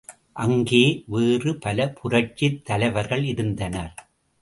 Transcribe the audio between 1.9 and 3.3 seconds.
புரட்சித் தலைவர்கள்